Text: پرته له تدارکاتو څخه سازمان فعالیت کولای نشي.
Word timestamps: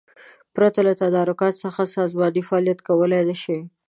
پرته 0.55 0.79
له 0.87 0.93
تدارکاتو 1.01 1.57
څخه 1.63 1.91
سازمان 1.95 2.33
فعالیت 2.47 2.79
کولای 2.87 3.23
نشي. 3.29 3.57